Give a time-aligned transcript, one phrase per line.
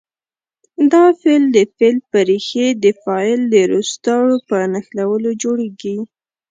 [0.91, 5.97] دا فعل د فعل په ریښې د فاعل د روستارو په نښلولو جوړیږي.